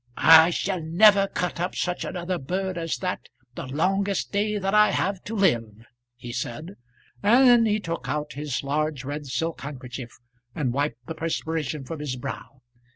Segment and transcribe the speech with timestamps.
[0.17, 4.89] "I shall never cut up such another bird as that, the longest day that I
[4.89, 5.85] have to live,"
[6.15, 6.75] he said;
[7.21, 10.17] and then he took out his large red silk handkerchief
[10.55, 12.61] and wiped the perspiration from his brow.